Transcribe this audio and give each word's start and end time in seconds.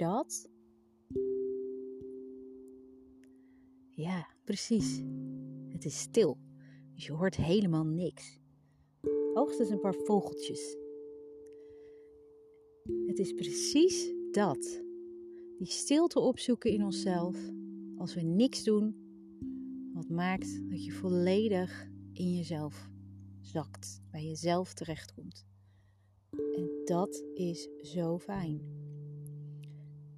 dat? 0.00 0.48
Ja, 3.88 4.28
precies. 4.44 5.02
Het 5.68 5.84
is 5.84 5.98
stil, 5.98 6.38
dus 6.94 7.06
je 7.06 7.12
hoort 7.12 7.36
helemaal 7.36 7.84
niks. 7.84 8.38
Hoogstens 9.34 9.70
een 9.70 9.80
paar 9.80 9.94
vogeltjes. 9.94 10.76
Het 13.06 13.18
is 13.18 13.32
precies 13.32 14.12
dat. 14.30 14.82
Die 15.58 15.66
stilte 15.66 16.20
opzoeken 16.20 16.70
in 16.70 16.84
onszelf 16.84 17.50
als 17.96 18.14
we 18.14 18.20
niks 18.20 18.64
doen, 18.64 18.94
wat 19.92 20.08
maakt 20.08 20.70
dat 20.70 20.84
je 20.84 20.92
volledig 20.92 21.88
in 22.12 22.36
jezelf 22.36 22.90
zakt, 23.40 24.02
bij 24.10 24.24
jezelf 24.24 24.74
terechtkomt. 24.74 25.46
En 26.30 26.70
dat 26.84 27.24
is 27.34 27.68
zo 27.82 28.18
fijn. 28.18 28.80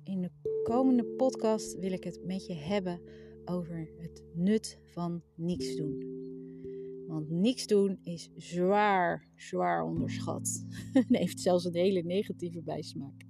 In 0.05 0.20
de 0.20 0.30
komende 0.62 1.05
podcast 1.05 1.79
wil 1.79 1.92
ik 1.92 2.05
het 2.05 2.20
met 2.24 2.47
je 2.47 2.55
hebben 2.55 3.01
over 3.45 3.91
het 3.98 4.23
nut 4.34 4.78
van 4.84 5.23
niks 5.34 5.77
doen. 5.77 6.20
Want 7.06 7.30
niks 7.30 7.66
doen 7.66 7.98
is 8.02 8.30
zwaar, 8.37 9.28
zwaar 9.37 9.84
onderschat. 9.84 10.65
en 10.92 11.16
heeft 11.16 11.41
zelfs 11.41 11.65
een 11.65 11.75
hele 11.75 12.02
negatieve 12.02 12.62
bijsmaak. 12.62 13.27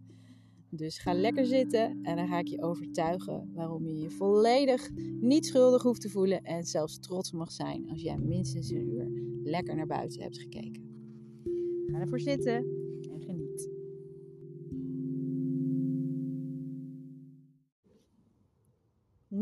Dus 0.71 0.99
ga 0.99 1.13
lekker 1.15 1.47
zitten 1.47 1.99
en 2.03 2.17
dan 2.17 2.29
ga 2.29 2.39
ik 2.39 2.49
je 2.49 2.63
overtuigen 2.63 3.51
waarom 3.55 3.87
je 3.87 3.97
je 3.97 4.11
volledig 4.11 4.91
niet 5.21 5.47
schuldig 5.47 5.83
hoeft 5.83 6.01
te 6.01 6.09
voelen 6.09 6.43
en 6.43 6.65
zelfs 6.65 6.99
trots 6.99 7.33
mag 7.33 7.53
zijn 7.53 7.91
als 7.91 8.03
jij 8.03 8.19
minstens 8.19 8.71
een 8.71 8.89
uur 8.89 9.11
lekker 9.43 9.75
naar 9.77 9.87
buiten 9.87 10.23
hebt 10.23 10.39
gekeken. 10.39 10.91
Ga 11.87 11.99
ervoor 11.99 12.21
zitten 12.21 12.72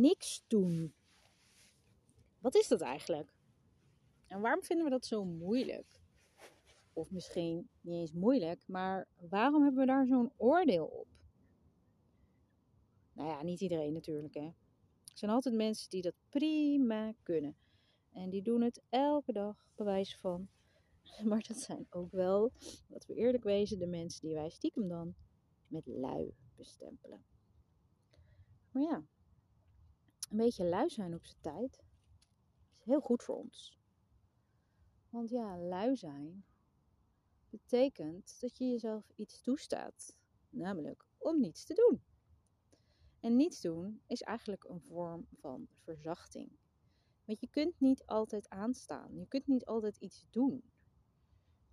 Niks 0.01 0.45
doen. 0.47 0.95
Wat 2.39 2.55
is 2.55 2.69
dat 2.69 2.81
eigenlijk? 2.81 3.33
En 4.27 4.41
waarom 4.41 4.63
vinden 4.63 4.85
we 4.85 4.91
dat 4.91 5.07
zo 5.07 5.25
moeilijk? 5.25 6.01
Of 6.93 7.11
misschien 7.11 7.69
niet 7.81 8.01
eens 8.01 8.13
moeilijk, 8.13 8.63
maar 8.67 9.09
waarom 9.29 9.63
hebben 9.63 9.81
we 9.81 9.87
daar 9.87 10.07
zo'n 10.07 10.33
oordeel 10.37 10.87
op? 10.87 11.09
Nou 13.13 13.29
ja, 13.29 13.43
niet 13.43 13.61
iedereen 13.61 13.93
natuurlijk. 13.93 14.35
Hè. 14.35 14.47
Er 15.05 15.19
zijn 15.19 15.31
altijd 15.31 15.55
mensen 15.55 15.91
die 15.91 16.03
dat 16.03 16.15
prima 16.29 17.15
kunnen. 17.23 17.57
En 18.13 18.31
die 18.31 18.43
doen 18.43 18.61
het 18.61 18.83
elke 18.89 19.33
dag, 19.33 19.67
bewijs 19.75 20.17
van. 20.17 20.49
Maar 21.29 21.45
dat 21.49 21.57
zijn 21.57 21.87
ook 21.91 22.13
wel, 22.13 22.53
dat 22.89 23.07
we 23.07 23.15
eerlijk 23.15 23.45
wezen, 23.45 23.79
de 23.79 23.87
mensen 23.87 24.21
die 24.21 24.35
wij 24.35 24.51
stiekem 24.51 24.89
dan 24.89 25.15
met 25.67 25.87
lui 25.87 26.35
bestempelen. 26.57 27.25
Maar 28.71 28.83
ja, 28.83 29.05
een 30.31 30.37
beetje 30.37 30.65
lui 30.65 30.89
zijn 30.91 31.15
op 31.15 31.25
zijn 31.25 31.41
tijd 31.41 31.83
is 32.79 32.85
heel 32.85 33.01
goed 33.01 33.23
voor 33.23 33.37
ons. 33.37 33.79
Want 35.09 35.31
ja, 35.31 35.59
lui 35.59 35.97
zijn 35.97 36.45
betekent 37.51 38.41
dat 38.41 38.59
je 38.59 38.65
jezelf 38.65 39.13
iets 39.17 39.41
toestaat. 39.41 40.17
Namelijk 40.49 41.07
om 41.19 41.41
niets 41.41 41.65
te 41.65 41.75
doen. 41.75 42.03
En 43.21 43.37
niets 43.37 43.61
doen 43.61 44.03
is 44.07 44.23
eigenlijk 44.23 44.65
een 44.65 44.81
vorm 44.81 45.27
van 45.41 45.69
verzachting. 45.77 46.51
Want 47.25 47.41
je 47.41 47.49
kunt 47.49 47.81
niet 47.81 48.07
altijd 48.07 48.49
aanstaan. 48.49 49.19
Je 49.19 49.27
kunt 49.27 49.47
niet 49.47 49.65
altijd 49.65 49.97
iets 49.97 50.27
doen. 50.31 50.63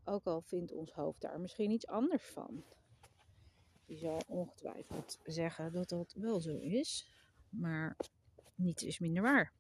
Ook 0.04 0.26
al 0.26 0.42
vindt 0.42 0.72
ons 0.72 0.92
hoofd 0.92 1.22
daar 1.22 1.40
misschien 1.40 1.72
iets 1.72 1.88
anders 1.88 2.26
van. 2.26 2.64
Die 3.86 3.98
zal 3.98 4.22
ongetwijfeld 4.28 5.20
zeggen 5.24 5.72
dat 5.72 5.90
dat 5.90 6.14
wel 6.14 6.40
zo 6.40 6.58
is. 6.58 7.12
Maar 7.50 7.98
niets 8.58 8.84
is 8.84 9.00
minder 9.00 9.24
waar. 9.24 9.52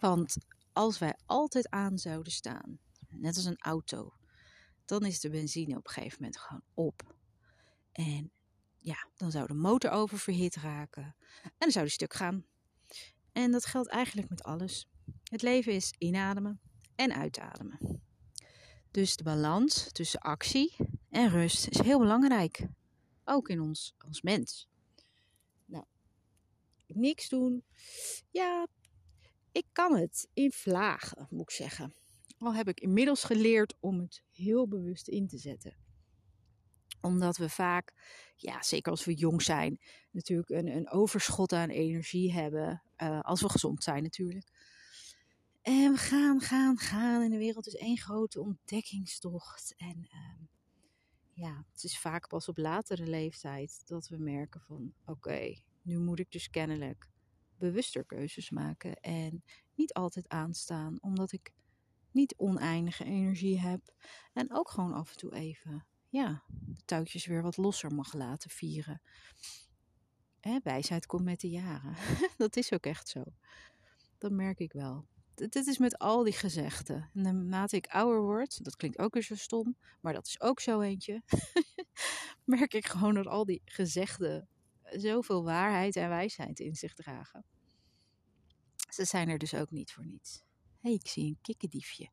Want 0.00 0.36
als 0.72 0.98
wij 0.98 1.16
altijd 1.26 1.70
aan 1.70 1.98
zouden 1.98 2.32
staan, 2.32 2.78
net 3.08 3.36
als 3.36 3.44
een 3.44 3.58
auto, 3.58 4.12
dan 4.84 5.04
is 5.04 5.20
de 5.20 5.30
benzine 5.30 5.76
op 5.76 5.86
een 5.86 5.92
gegeven 5.92 6.16
moment 6.18 6.38
gewoon 6.38 6.62
op. 6.74 7.14
En 7.92 8.30
ja, 8.76 9.08
dan 9.16 9.30
zou 9.30 9.46
de 9.46 9.54
motor 9.54 9.90
oververhit 9.90 10.56
raken 10.56 11.14
en 11.42 11.52
dan 11.58 11.70
zou 11.70 11.84
die 11.84 11.94
stuk 11.94 12.14
gaan. 12.14 12.44
En 13.32 13.50
dat 13.50 13.66
geldt 13.66 13.88
eigenlijk 13.88 14.28
met 14.28 14.42
alles. 14.42 14.88
Het 15.22 15.42
leven 15.42 15.72
is 15.72 15.94
inademen 15.98 16.60
en 16.94 17.14
uitademen. 17.14 18.02
Dus 18.90 19.16
de 19.16 19.22
balans 19.24 19.92
tussen 19.92 20.20
actie 20.20 20.76
en 21.10 21.28
rust 21.28 21.68
is 21.68 21.78
heel 21.80 21.98
belangrijk. 21.98 22.66
Ook 23.24 23.48
in 23.48 23.60
ons 23.60 23.94
als 23.98 24.22
mens. 24.22 24.67
Niks 26.94 27.28
doen. 27.28 27.64
Ja, 28.30 28.66
ik 29.52 29.66
kan 29.72 29.96
het 29.96 30.28
in 30.32 30.52
vlagen, 30.52 31.26
moet 31.30 31.42
ik 31.42 31.50
zeggen. 31.50 31.94
Al 32.38 32.54
heb 32.54 32.68
ik 32.68 32.80
inmiddels 32.80 33.24
geleerd 33.24 33.74
om 33.80 34.00
het 34.00 34.22
heel 34.32 34.68
bewust 34.68 35.08
in 35.08 35.26
te 35.28 35.38
zetten 35.38 35.76
omdat 37.00 37.36
we 37.36 37.48
vaak, 37.48 37.92
ja, 38.36 38.62
zeker 38.62 38.90
als 38.90 39.04
we 39.04 39.14
jong 39.14 39.42
zijn, 39.42 39.80
natuurlijk 40.10 40.48
een, 40.48 40.66
een 40.66 40.90
overschot 40.90 41.52
aan 41.52 41.68
energie 41.68 42.32
hebben. 42.32 42.82
Uh, 43.02 43.20
als 43.20 43.40
we 43.40 43.48
gezond 43.48 43.82
zijn 43.82 44.02
natuurlijk. 44.02 44.48
En 45.62 45.92
we 45.92 45.98
gaan, 45.98 46.40
gaan, 46.40 46.78
gaan. 46.78 47.22
En 47.22 47.30
de 47.30 47.38
wereld 47.38 47.66
is 47.66 47.74
één 47.74 47.98
grote 47.98 48.40
ontdekkingstocht. 48.40 49.74
En 49.76 50.08
uh, 50.12 50.46
ja, 51.32 51.64
het 51.72 51.84
is 51.84 51.98
vaak 51.98 52.28
pas 52.28 52.48
op 52.48 52.58
latere 52.58 53.06
leeftijd 53.06 53.82
dat 53.86 54.08
we 54.08 54.16
merken 54.16 54.60
van 54.60 54.92
oké, 55.04 55.62
nu 55.88 55.98
moet 55.98 56.18
ik 56.18 56.30
dus 56.30 56.50
kennelijk 56.50 57.08
bewuster 57.58 58.04
keuzes 58.04 58.50
maken. 58.50 59.00
En 59.00 59.44
niet 59.74 59.92
altijd 59.92 60.28
aanstaan, 60.28 60.98
omdat 61.00 61.32
ik 61.32 61.52
niet 62.10 62.34
oneindige 62.36 63.04
energie 63.04 63.60
heb. 63.60 63.80
En 64.32 64.54
ook 64.54 64.70
gewoon 64.70 64.92
af 64.92 65.10
en 65.10 65.16
toe 65.16 65.34
even 65.34 65.86
ja, 66.08 66.42
de 66.48 66.82
touwtjes 66.84 67.26
weer 67.26 67.42
wat 67.42 67.56
losser 67.56 67.94
mag 67.94 68.12
laten 68.12 68.50
vieren. 68.50 69.02
Hè, 70.40 70.58
wijsheid 70.62 71.06
komt 71.06 71.24
met 71.24 71.40
de 71.40 71.50
jaren. 71.50 71.96
dat 72.36 72.56
is 72.56 72.72
ook 72.72 72.86
echt 72.86 73.08
zo. 73.08 73.24
Dat 74.18 74.30
merk 74.30 74.58
ik 74.58 74.72
wel. 74.72 75.06
Dit 75.34 75.66
is 75.66 75.78
met 75.78 75.98
al 75.98 76.24
die 76.24 76.32
gezegden. 76.32 77.10
En 77.14 77.22
naarmate 77.22 77.76
ik 77.76 77.86
ouder 77.86 78.20
word, 78.20 78.64
dat 78.64 78.76
klinkt 78.76 78.98
ook 78.98 79.14
weer 79.14 79.22
zo 79.22 79.34
stom, 79.34 79.76
maar 80.00 80.12
dat 80.12 80.26
is 80.26 80.40
ook 80.40 80.60
zo 80.60 80.80
eentje. 80.80 81.22
merk 82.44 82.74
ik 82.74 82.86
gewoon 82.86 83.14
dat 83.14 83.26
al 83.26 83.44
die 83.44 83.62
gezegden 83.64 84.48
zoveel 84.90 85.44
waarheid 85.44 85.96
en 85.96 86.08
wijsheid 86.08 86.60
in 86.60 86.74
zich 86.74 86.94
dragen. 86.94 87.44
Ze 88.88 89.04
zijn 89.04 89.28
er 89.28 89.38
dus 89.38 89.54
ook 89.54 89.70
niet 89.70 89.92
voor 89.92 90.06
niets. 90.06 90.42
Hey, 90.80 90.92
ik 90.92 91.06
zie 91.06 91.26
een 91.26 91.38
kikkendiefje. 91.42 92.10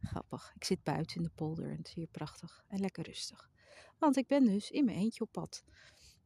Grappig. 0.00 0.52
Ik 0.54 0.64
zit 0.64 0.82
buiten 0.82 1.16
in 1.16 1.22
de 1.22 1.30
polder 1.34 1.70
en 1.70 1.76
het 1.76 1.86
is 1.86 1.94
hier 1.94 2.06
prachtig 2.06 2.64
en 2.68 2.80
lekker 2.80 3.04
rustig. 3.04 3.50
Want 3.98 4.16
ik 4.16 4.26
ben 4.26 4.44
dus 4.44 4.70
in 4.70 4.84
mijn 4.84 4.96
eentje 4.96 5.24
op 5.24 5.32
pad. 5.32 5.64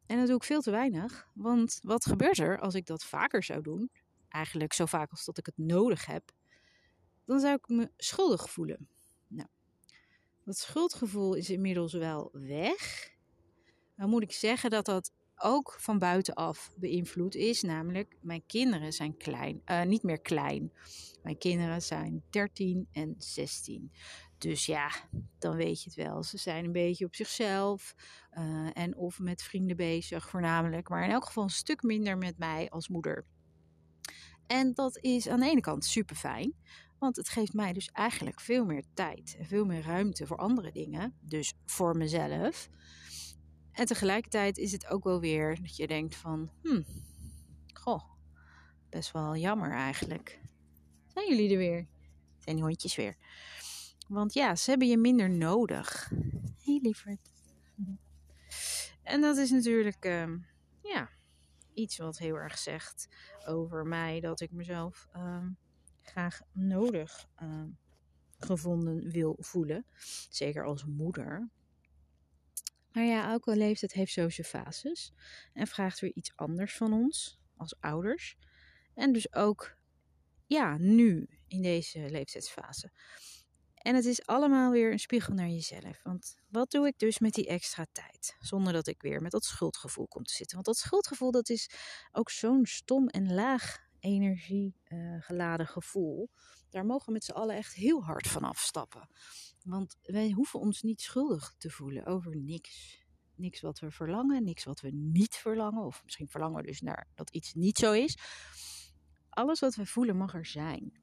En 0.06 0.18
dat 0.18 0.26
doe 0.26 0.36
ik 0.36 0.44
veel 0.44 0.60
te 0.60 0.70
weinig. 0.70 1.28
Want 1.34 1.78
wat 1.82 2.06
gebeurt 2.06 2.38
er 2.38 2.60
als 2.60 2.74
ik 2.74 2.86
dat 2.86 3.04
vaker 3.04 3.42
zou 3.42 3.62
doen? 3.62 3.90
Eigenlijk 4.28 4.72
zo 4.72 4.86
vaak 4.86 5.10
als 5.10 5.24
dat 5.24 5.38
ik 5.38 5.46
het 5.46 5.58
nodig 5.58 6.06
heb. 6.06 6.32
Dan 7.24 7.40
zou 7.40 7.54
ik 7.54 7.68
me 7.68 7.90
schuldig 7.96 8.50
voelen. 8.50 8.88
Nou, 9.26 9.48
dat 10.44 10.56
schuldgevoel 10.56 11.34
is 11.34 11.50
inmiddels 11.50 11.92
wel 11.92 12.28
weg. 12.32 13.09
Dan 14.00 14.08
moet 14.08 14.22
ik 14.22 14.32
zeggen 14.32 14.70
dat 14.70 14.84
dat 14.84 15.12
ook 15.36 15.76
van 15.78 15.98
buitenaf 15.98 16.72
beïnvloed 16.76 17.34
is. 17.34 17.62
Namelijk, 17.62 18.16
mijn 18.20 18.42
kinderen 18.46 18.92
zijn 18.92 19.16
klein, 19.16 19.62
uh, 19.66 19.82
niet 19.82 20.02
meer 20.02 20.20
klein. 20.20 20.72
Mijn 21.22 21.38
kinderen 21.38 21.82
zijn 21.82 22.22
13 22.30 22.88
en 22.92 23.14
16. 23.18 23.92
Dus 24.38 24.66
ja, 24.66 24.90
dan 25.38 25.56
weet 25.56 25.82
je 25.82 25.90
het 25.90 26.08
wel. 26.08 26.22
Ze 26.22 26.38
zijn 26.38 26.64
een 26.64 26.72
beetje 26.72 27.04
op 27.04 27.14
zichzelf 27.14 27.94
uh, 28.38 28.68
en 28.72 28.96
of 28.96 29.18
met 29.18 29.42
vrienden 29.42 29.76
bezig, 29.76 30.28
voornamelijk. 30.28 30.88
Maar 30.88 31.04
in 31.04 31.10
elk 31.10 31.24
geval 31.24 31.42
een 31.42 31.50
stuk 31.50 31.82
minder 31.82 32.18
met 32.18 32.38
mij 32.38 32.70
als 32.70 32.88
moeder. 32.88 33.26
En 34.46 34.74
dat 34.74 34.98
is 34.98 35.28
aan 35.28 35.40
de 35.40 35.50
ene 35.50 35.60
kant 35.60 35.84
super 35.84 36.16
fijn. 36.16 36.54
Want 36.98 37.16
het 37.16 37.28
geeft 37.28 37.52
mij 37.52 37.72
dus 37.72 37.88
eigenlijk 37.92 38.40
veel 38.40 38.64
meer 38.64 38.84
tijd 38.94 39.36
en 39.38 39.46
veel 39.46 39.64
meer 39.64 39.82
ruimte 39.82 40.26
voor 40.26 40.36
andere 40.36 40.72
dingen. 40.72 41.14
Dus 41.20 41.54
voor 41.66 41.96
mezelf. 41.96 42.68
En 43.72 43.86
tegelijkertijd 43.86 44.58
is 44.58 44.72
het 44.72 44.86
ook 44.86 45.04
wel 45.04 45.20
weer 45.20 45.60
dat 45.60 45.76
je 45.76 45.86
denkt 45.86 46.14
van, 46.14 46.50
hmm, 46.62 46.84
goh, 47.72 48.02
best 48.88 49.12
wel 49.12 49.36
jammer 49.36 49.70
eigenlijk. 49.70 50.40
Zijn 51.06 51.28
jullie 51.28 51.50
er 51.50 51.58
weer? 51.58 51.88
Zijn 52.38 52.56
die 52.56 52.64
hondjes 52.64 52.96
weer? 52.96 53.16
Want 54.08 54.34
ja, 54.34 54.56
ze 54.56 54.70
hebben 54.70 54.88
je 54.88 54.96
minder 54.96 55.30
nodig. 55.30 56.08
Hé 56.08 56.72
hey, 56.72 56.78
lieverd. 56.82 57.30
En 59.02 59.20
dat 59.20 59.36
is 59.36 59.50
natuurlijk, 59.50 60.04
uh, 60.04 60.32
ja, 60.82 61.10
iets 61.74 61.96
wat 61.96 62.18
heel 62.18 62.34
erg 62.34 62.58
zegt 62.58 63.08
over 63.46 63.86
mij. 63.86 64.20
Dat 64.20 64.40
ik 64.40 64.50
mezelf 64.50 65.08
uh, 65.16 65.46
graag 66.02 66.40
nodig 66.52 67.28
uh, 67.42 67.62
gevonden 68.38 69.10
wil 69.10 69.36
voelen. 69.38 69.86
Zeker 70.28 70.64
als 70.64 70.84
moeder. 70.84 71.50
Maar 72.92 73.04
ja, 73.04 73.30
elke 73.30 73.56
leeftijd 73.56 73.92
heeft 73.92 74.12
zo 74.12 74.28
zijn 74.28 74.46
fases 74.46 75.12
en 75.52 75.66
vraagt 75.66 76.00
weer 76.00 76.14
iets 76.14 76.32
anders 76.36 76.76
van 76.76 76.92
ons 76.92 77.40
als 77.56 77.80
ouders. 77.80 78.36
En 78.94 79.12
dus 79.12 79.34
ook, 79.34 79.76
ja, 80.46 80.76
nu 80.78 81.28
in 81.48 81.62
deze 81.62 82.10
leeftijdsfase. 82.10 82.92
En 83.74 83.94
het 83.94 84.04
is 84.04 84.26
allemaal 84.26 84.70
weer 84.70 84.92
een 84.92 84.98
spiegel 84.98 85.34
naar 85.34 85.48
jezelf. 85.48 86.02
Want 86.02 86.36
wat 86.48 86.70
doe 86.70 86.86
ik 86.86 86.98
dus 86.98 87.18
met 87.18 87.34
die 87.34 87.46
extra 87.46 87.86
tijd? 87.92 88.36
Zonder 88.40 88.72
dat 88.72 88.86
ik 88.86 89.02
weer 89.02 89.22
met 89.22 89.32
dat 89.32 89.44
schuldgevoel 89.44 90.06
kom 90.06 90.24
te 90.24 90.34
zitten. 90.34 90.54
Want 90.54 90.66
dat 90.66 90.76
schuldgevoel, 90.76 91.30
dat 91.30 91.48
is 91.48 91.70
ook 92.12 92.30
zo'n 92.30 92.66
stom 92.66 93.08
en 93.08 93.32
laag 93.34 93.78
energie 94.00 94.76
uh, 94.88 95.22
geladen 95.22 95.66
gevoel. 95.66 96.30
Daar 96.70 96.86
mogen 96.86 97.06
we 97.06 97.12
met 97.12 97.24
z'n 97.24 97.32
allen 97.32 97.56
echt 97.56 97.74
heel 97.74 98.04
hard 98.04 98.28
van 98.28 98.44
afstappen. 98.44 99.08
Want 99.64 99.98
wij 100.02 100.30
hoeven 100.30 100.60
ons 100.60 100.82
niet 100.82 101.00
schuldig 101.00 101.54
te 101.58 101.70
voelen 101.70 102.06
over 102.06 102.36
niks. 102.36 102.98
Niks 103.34 103.60
wat 103.60 103.78
we 103.78 103.90
verlangen, 103.90 104.44
niks 104.44 104.64
wat 104.64 104.80
we 104.80 104.90
niet 104.90 105.34
verlangen. 105.34 105.84
Of 105.84 106.04
misschien 106.04 106.28
verlangen 106.28 106.60
we 106.60 106.66
dus 106.66 106.80
naar 106.80 107.08
dat 107.14 107.30
iets 107.30 107.54
niet 107.54 107.78
zo 107.78 107.92
is. 107.92 108.18
Alles 109.28 109.60
wat 109.60 109.74
we 109.74 109.86
voelen 109.86 110.16
mag 110.16 110.34
er 110.34 110.46
zijn. 110.46 111.00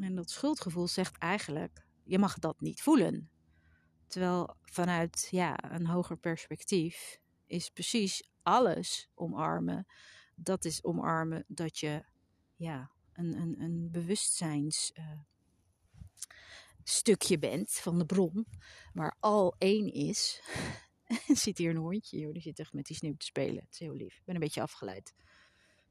En 0.00 0.14
dat 0.14 0.30
schuldgevoel 0.30 0.88
zegt 0.88 1.18
eigenlijk: 1.18 1.86
je 2.04 2.18
mag 2.18 2.38
dat 2.38 2.60
niet 2.60 2.82
voelen. 2.82 3.30
Terwijl 4.06 4.56
vanuit 4.62 5.28
ja, 5.30 5.72
een 5.72 5.86
hoger 5.86 6.16
perspectief 6.16 7.20
is 7.46 7.70
precies 7.70 8.30
alles 8.42 9.10
omarmen. 9.14 9.86
Dat 10.36 10.64
is 10.64 10.84
omarmen 10.84 11.44
dat 11.48 11.78
je 11.78 12.04
ja, 12.56 12.90
een, 13.12 13.36
een, 13.36 13.60
een 13.60 13.90
bewustzijns. 13.90 14.92
Uh, 14.94 15.20
stukje 16.84 17.38
bent 17.38 17.70
van 17.70 17.98
de 17.98 18.06
bron, 18.06 18.46
waar 18.92 19.16
al 19.20 19.54
één 19.58 19.92
is. 19.92 20.42
Zit 21.42 21.58
hier 21.58 21.70
een 21.70 21.76
hondje, 21.76 22.18
joh, 22.18 22.32
die 22.32 22.42
zit 22.42 22.58
echt 22.58 22.72
met 22.72 22.86
die 22.86 22.96
sneeuw 22.96 23.16
te 23.16 23.26
spelen. 23.26 23.62
Het 23.64 23.72
is 23.72 23.78
heel 23.78 23.94
lief. 23.94 24.16
Ik 24.16 24.24
ben 24.24 24.34
een 24.34 24.40
beetje 24.40 24.62
afgeleid. 24.62 25.14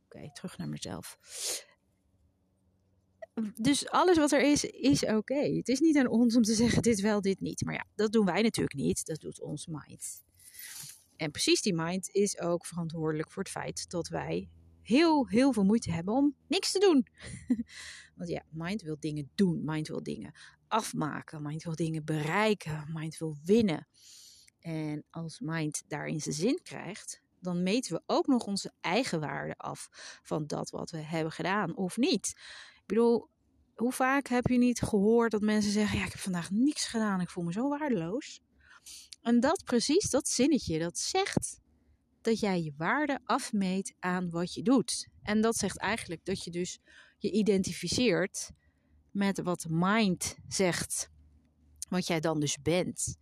Oké, 0.06 0.32
terug 0.34 0.58
naar 0.58 0.70
mezelf. 0.70 1.18
Dus 3.56 3.90
alles 3.90 4.18
wat 4.18 4.32
er 4.32 4.42
is, 4.42 4.64
is 4.64 5.06
oké. 5.06 5.56
Het 5.56 5.68
is 5.68 5.80
niet 5.80 5.98
aan 5.98 6.08
ons 6.08 6.36
om 6.36 6.42
te 6.42 6.54
zeggen 6.54 6.82
dit 6.82 7.02
wel, 7.02 7.22
dit 7.22 7.40
niet. 7.40 7.62
Maar 7.66 7.74
ja, 7.74 7.86
dat 7.96 8.12
doen 8.12 8.26
wij 8.26 8.42
natuurlijk 8.42 8.76
niet. 8.76 9.06
Dat 9.06 9.20
doet 9.20 9.42
ons 9.42 9.68
mind. 9.68 10.24
En 11.16 11.32
precies 11.32 11.62
die 11.62 11.74
mind 11.74 12.10
is 12.10 12.40
ook 12.40 12.66
verantwoordelijk 12.66 13.32
voor 13.32 13.44
het 13.44 13.52
feit 13.52 13.90
dat 13.90 14.08
wij 14.08 14.50
heel, 14.82 15.28
heel 15.28 15.54
veel 15.54 15.64
moeite 15.64 15.92
hebben 15.92 16.14
om 16.14 16.36
niks 16.48 16.72
te 16.72 16.80
doen. 16.80 17.08
Want 18.16 18.30
ja, 18.30 18.44
mind 18.50 18.82
wil 18.82 18.98
dingen 19.00 19.32
doen. 19.36 19.62
Mind 19.64 19.88
wil 19.88 20.04
dingen 20.04 20.34
afmaken. 20.68 21.42
Mind 21.42 21.64
wil 21.64 21.76
dingen 21.76 22.06
bereiken. 22.06 22.86
Mind 22.94 23.18
wil 23.18 23.38
winnen. 23.44 23.88
En 24.60 25.04
als 25.10 25.40
mind 25.40 25.84
daarin 25.88 26.22
zijn 26.22 26.36
zin 26.36 26.60
krijgt, 26.64 27.22
dan 27.40 27.64
meten 27.64 27.94
we 27.94 28.04
ook 28.06 28.28
nog 28.28 28.46
onze 28.46 28.74
eigen 28.82 29.20
waarde 29.20 29.58
af 29.58 29.90
van 30.24 30.48
dat 30.48 30.70
wat 30.70 30.92
we 30.92 30.98
hebben 30.98 31.32
gedaan 31.32 31.76
of 31.76 31.98
niet. 31.98 32.28
Ik 32.76 32.84
bedoel, 32.86 33.30
hoe 33.76 33.92
vaak 33.92 34.28
heb 34.28 34.48
je 34.48 34.58
niet 34.58 34.82
gehoord 34.82 35.32
dat 35.32 35.42
mensen 35.42 35.72
zeggen: 35.72 35.98
Ja, 35.98 36.06
ik 36.06 36.12
heb 36.12 36.22
vandaag 36.22 36.52
niks 36.52 36.88
gedaan, 36.88 37.22
ik 37.22 37.30
voel 37.30 37.44
me 37.44 37.52
zo 37.52 37.70
waardeloos. 37.70 38.40
En 39.22 39.40
dat 39.40 39.64
precies, 39.64 40.10
dat 40.10 40.28
zinnetje, 40.28 40.80
dat 40.80 40.98
zegt 40.98 41.60
dat 42.22 42.40
jij 42.40 42.62
je 42.62 42.74
waarde 42.78 43.20
afmeet 43.24 43.94
aan 44.00 44.30
wat 44.30 44.54
je 44.54 44.62
doet. 44.62 45.08
En 45.24 45.42
dat 45.42 45.56
zegt 45.56 45.78
eigenlijk 45.78 46.26
dat 46.26 46.44
je 46.44 46.52
dus 46.52 46.80
je 47.18 47.32
identificeert 47.32 48.52
met 49.12 49.42
wat 49.42 49.66
mind 49.70 50.36
zegt, 50.48 51.10
wat 51.90 52.08
jij 52.08 52.20
dan 52.20 52.40
dus 52.40 52.62
bent. 52.62 53.18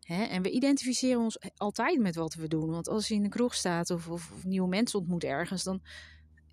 En 0.00 0.42
we 0.42 0.50
identificeren 0.50 1.20
ons 1.20 1.38
altijd 1.56 1.98
met 1.98 2.14
wat 2.14 2.34
we 2.34 2.48
doen. 2.48 2.70
Want 2.70 2.88
als 2.88 3.08
je 3.08 3.14
in 3.14 3.24
een 3.24 3.30
kroeg 3.30 3.54
staat 3.54 3.90
of, 3.90 4.08
of, 4.08 4.44
nieuwe 4.44 4.68
mensen 4.68 4.98
ontmoet 4.98 5.24
ergens, 5.24 5.62
dan. 5.62 5.82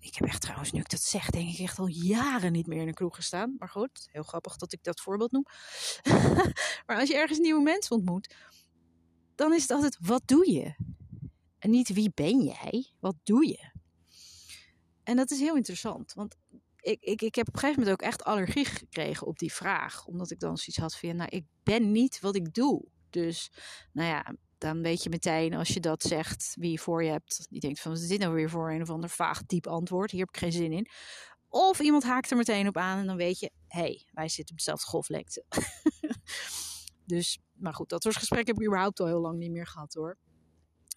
Ik 0.00 0.14
heb 0.14 0.28
echt 0.28 0.40
trouwens, 0.40 0.72
nu 0.72 0.80
ik 0.80 0.90
dat 0.90 1.02
zeg, 1.02 1.30
denk 1.30 1.48
ik 1.48 1.58
echt 1.58 1.78
al 1.78 1.86
jaren 1.86 2.52
niet 2.52 2.66
meer 2.66 2.80
in 2.80 2.88
een 2.88 2.94
kroeg 2.94 3.14
gestaan. 3.14 3.54
Maar 3.58 3.68
goed, 3.68 4.08
heel 4.12 4.22
grappig 4.22 4.56
dat 4.56 4.72
ik 4.72 4.82
dat 4.82 5.00
voorbeeld 5.00 5.32
noem. 5.32 5.44
maar 6.86 6.98
als 6.98 7.08
je 7.08 7.16
ergens 7.16 7.38
nieuwe 7.38 7.62
mensen 7.62 7.96
ontmoet, 7.96 8.34
dan 9.34 9.54
is 9.54 9.62
het 9.62 9.70
altijd: 9.70 9.98
wat 10.00 10.22
doe 10.24 10.52
je? 10.52 10.96
En 11.58 11.70
niet 11.70 11.92
wie 11.92 12.10
ben 12.14 12.42
jij, 12.42 12.92
wat 13.00 13.16
doe 13.22 13.46
je? 13.46 13.76
En 15.02 15.16
dat 15.16 15.30
is 15.30 15.40
heel 15.40 15.56
interessant, 15.56 16.12
want 16.12 16.36
ik, 16.80 17.00
ik, 17.00 17.22
ik 17.22 17.34
heb 17.34 17.48
op 17.48 17.54
een 17.54 17.60
gegeven 17.60 17.82
moment 17.82 18.00
ook 18.00 18.08
echt 18.08 18.24
allergie 18.24 18.64
gekregen 18.64 19.26
op 19.26 19.38
die 19.38 19.52
vraag. 19.52 20.06
Omdat 20.06 20.30
ik 20.30 20.40
dan 20.40 20.56
zoiets 20.56 20.76
had 20.76 20.96
van, 20.96 21.16
nou, 21.16 21.28
ik 21.30 21.44
ben 21.62 21.92
niet 21.92 22.20
wat 22.20 22.36
ik 22.36 22.54
doe. 22.54 22.84
Dus, 23.10 23.50
nou 23.92 24.08
ja, 24.08 24.34
dan 24.58 24.82
weet 24.82 25.02
je 25.02 25.08
meteen 25.08 25.54
als 25.54 25.68
je 25.68 25.80
dat 25.80 26.02
zegt, 26.02 26.54
wie 26.58 26.70
je 26.70 26.78
voor 26.78 27.04
je 27.04 27.10
hebt. 27.10 27.46
Die 27.50 27.60
denkt 27.60 27.80
van, 27.80 27.92
wat 27.92 28.00
is 28.00 28.08
dit 28.08 28.18
nou 28.18 28.34
weer 28.34 28.50
voor 28.50 28.72
een 28.72 28.82
of 28.82 28.90
ander 28.90 29.10
vaag 29.10 29.46
diep 29.46 29.66
antwoord? 29.66 30.10
Hier 30.10 30.20
heb 30.20 30.28
ik 30.28 30.36
geen 30.36 30.52
zin 30.52 30.72
in. 30.72 30.88
Of 31.48 31.80
iemand 31.80 32.02
haakt 32.02 32.30
er 32.30 32.36
meteen 32.36 32.68
op 32.68 32.76
aan 32.76 32.98
en 32.98 33.06
dan 33.06 33.16
weet 33.16 33.38
je, 33.38 33.50
hé, 33.66 33.80
hey, 33.80 34.06
wij 34.12 34.28
zitten 34.28 34.54
op 34.54 34.58
dezelfde 34.64 34.86
dus, 37.14 37.38
maar 37.52 37.74
goed, 37.74 37.88
dat 37.88 38.02
soort 38.02 38.16
gesprekken 38.16 38.54
heb 38.54 38.62
ik 38.62 38.68
überhaupt 38.68 39.00
al 39.00 39.06
heel 39.06 39.20
lang 39.20 39.38
niet 39.38 39.50
meer 39.50 39.66
gehad 39.66 39.94
hoor. 39.94 40.18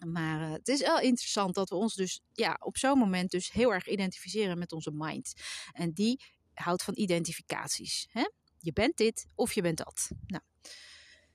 Maar 0.06 0.40
uh, 0.40 0.52
het 0.52 0.68
is 0.68 0.80
wel 0.80 1.00
interessant 1.00 1.54
dat 1.54 1.68
we 1.68 1.74
ons 1.74 1.94
dus 1.94 2.20
ja, 2.32 2.56
op 2.60 2.76
zo'n 2.76 2.98
moment 2.98 3.30
dus 3.30 3.50
heel 3.50 3.72
erg 3.72 3.88
identificeren 3.88 4.58
met 4.58 4.72
onze 4.72 4.90
mind. 4.94 5.32
En 5.72 5.92
die 5.92 6.20
houdt 6.54 6.82
van 6.82 6.96
identificaties. 6.96 8.06
Hè? 8.10 8.28
Je 8.58 8.72
bent 8.72 8.96
dit 8.96 9.26
of 9.34 9.52
je 9.52 9.62
bent 9.62 9.78
dat. 9.78 10.10
Nou. 10.26 10.42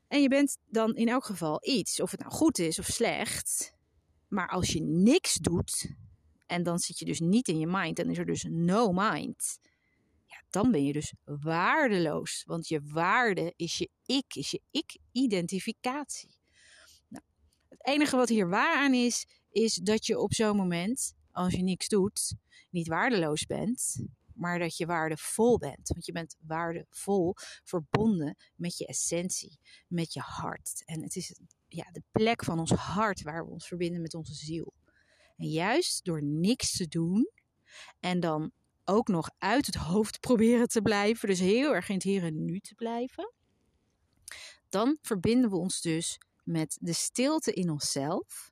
En 0.08 0.22
je 0.22 0.28
bent 0.28 0.58
dan 0.66 0.96
in 0.96 1.08
elk 1.08 1.26
geval 1.26 1.60
iets, 1.62 2.02
of 2.02 2.12
het 2.12 2.20
nou 2.20 2.32
goed 2.32 2.60
is 2.60 2.80
of 2.80 2.86
slecht. 2.86 3.74
Maar 4.28 4.50
als 4.50 4.72
je 4.72 4.82
niks 4.82 5.34
doet, 5.34 5.96
en 6.46 6.64
dan 6.64 6.80
zit 6.80 7.00
je 7.00 7.06
dus 7.06 7.20
niet 7.20 7.48
in 7.48 7.60
je 7.60 7.68
mind, 7.68 8.00
en 8.00 8.10
is 8.10 8.18
er 8.18 8.26
dus 8.26 8.46
no 8.50 8.92
mind. 8.92 9.60
Ja, 10.26 10.44
dan 10.50 10.72
ben 10.72 10.84
je 10.86 10.94
dus 10.94 11.14
waardeloos. 11.24 12.44
Want 12.46 12.68
je 12.68 12.82
waarde 12.84 13.54
is 13.56 13.78
je 13.78 13.90
ik, 14.06 14.36
is 14.36 14.52
je 14.52 14.62
ik-identificatie. 14.72 16.37
Het 17.70 17.86
enige 17.86 18.16
wat 18.16 18.30
hier 18.30 18.50
waar 18.50 18.76
aan 18.76 18.94
is, 18.94 19.26
is 19.52 19.74
dat 19.74 20.06
je 20.06 20.20
op 20.20 20.34
zo'n 20.34 20.56
moment, 20.56 21.14
als 21.32 21.54
je 21.54 21.64
niks 21.64 21.88
doet, 21.88 22.36
niet 22.70 22.88
waardeloos 22.88 23.46
bent, 23.46 24.06
maar 24.34 24.60
dat 24.60 24.78
je 24.78 24.86
waardevol 24.86 25.58
bent. 25.58 25.88
Want 25.88 26.06
je 26.06 26.12
bent 26.12 26.36
waardevol 26.40 27.34
verbonden 27.64 28.36
met 28.56 28.78
je 28.78 28.86
essentie, 28.86 29.60
met 29.88 30.14
je 30.14 30.20
hart. 30.20 30.84
En 30.86 31.02
het 31.02 31.16
is 31.16 31.40
ja, 31.68 31.92
de 31.92 32.04
plek 32.12 32.44
van 32.44 32.60
ons 32.60 32.72
hart 32.72 33.22
waar 33.22 33.46
we 33.46 33.52
ons 33.52 33.68
verbinden 33.68 34.02
met 34.02 34.14
onze 34.14 34.34
ziel. 34.34 34.74
En 35.38 35.48
juist 35.48 36.06
door 36.06 36.24
niks 36.24 36.78
te 36.78 36.88
doen 36.88 37.30
en 38.00 38.20
dan 38.20 38.52
ook 38.84 39.08
nog 39.08 39.30
uit 39.38 39.66
het 39.66 39.76
hoofd 39.76 40.20
proberen 40.20 40.68
te 40.68 40.82
blijven, 40.82 41.28
dus 41.28 41.40
heel 41.40 41.76
erg 41.76 41.90
in 41.90 41.96
het 41.96 42.04
hier 42.04 42.24
en 42.24 42.46
nu 42.46 42.60
te 42.60 42.76
blijven, 42.76 43.34
dan 44.70 44.98
verbinden 45.02 45.50
we 45.50 45.56
ons 45.56 45.82
dus 45.82 46.18
met 46.48 46.78
de 46.82 46.94
stilte 46.94 47.54
in 47.54 47.70
onszelf. 47.70 48.52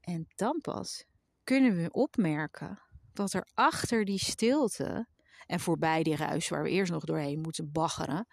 En 0.00 0.26
dan 0.34 0.60
pas 0.60 1.04
kunnen 1.44 1.76
we 1.76 1.90
opmerken 1.90 2.82
wat 3.12 3.32
er 3.32 3.48
achter 3.54 4.04
die 4.04 4.18
stilte 4.18 5.06
en 5.46 5.60
voorbij 5.60 6.02
die 6.02 6.16
ruis 6.16 6.48
waar 6.48 6.62
we 6.62 6.70
eerst 6.70 6.92
nog 6.92 7.04
doorheen 7.04 7.40
moeten 7.40 7.72
baggeren, 7.72 8.26